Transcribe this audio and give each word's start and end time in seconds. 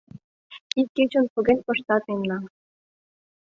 Ик 0.79 0.89
кечын 0.95 1.25
поген 1.33 1.59
пыштат 1.65 2.03
мемнам. 2.09 2.43